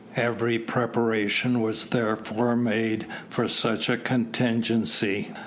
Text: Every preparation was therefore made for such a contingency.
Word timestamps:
Every 0.15 0.57
preparation 0.57 1.61
was 1.61 1.85
therefore 1.85 2.55
made 2.55 3.05
for 3.29 3.47
such 3.47 3.87
a 3.87 3.97
contingency. 3.97 5.31